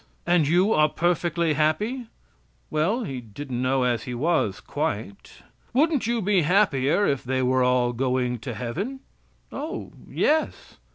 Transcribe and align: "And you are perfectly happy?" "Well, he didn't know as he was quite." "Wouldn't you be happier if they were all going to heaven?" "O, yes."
"And 0.25 0.47
you 0.47 0.73
are 0.73 0.89
perfectly 0.89 1.53
happy?" 1.53 2.07
"Well, 2.71 3.03
he 3.03 3.21
didn't 3.21 3.61
know 3.61 3.83
as 3.83 4.05
he 4.05 4.15
was 4.15 4.59
quite." 4.59 5.43
"Wouldn't 5.73 6.07
you 6.07 6.23
be 6.23 6.41
happier 6.41 7.05
if 7.05 7.23
they 7.23 7.43
were 7.43 7.61
all 7.63 7.93
going 7.93 8.39
to 8.39 8.55
heaven?" 8.55 9.01
"O, 9.53 9.91
yes." 10.09 10.79